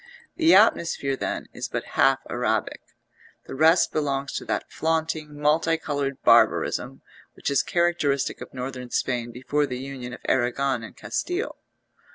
[0.35, 2.81] The atmosphere, then, is but half Arabic;
[3.45, 7.03] the rest belongs to that flaunting, multi coloured barbarism
[7.35, 11.59] which is characteristic of Northern Spain before the union of Arragon and Castile.